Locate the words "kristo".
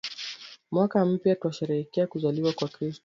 2.73-2.99